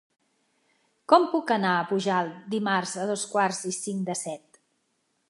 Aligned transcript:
Com 1.11 1.27
puc 1.33 1.53
anar 1.57 1.75
a 1.81 1.85
Pujalt 1.91 2.41
dimarts 2.55 2.97
a 3.05 3.07
dos 3.13 3.29
quarts 3.35 3.63
i 3.73 3.77
cinc 3.81 4.03
de 4.09 4.21
set? 4.27 4.63